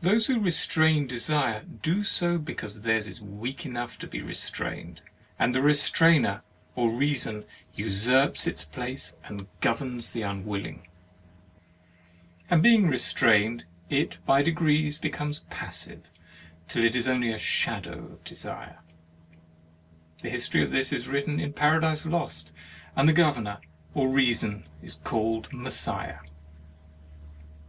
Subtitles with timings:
[0.00, 5.02] Those who restrain desire, do so because theirs is weak enough to be restrained;
[5.36, 6.44] and the restrainer
[6.76, 7.44] or reason
[7.74, 10.86] usurps its place and governs the unwilling.
[12.50, 16.08] And being restrained, it by degrees becomes passive,
[16.68, 18.78] till it is only the shadow of desire.
[20.20, 22.52] The history of this is written in Paradise Lost,
[22.94, 23.58] and the Governor
[23.92, 26.20] or Reason is called Messiah.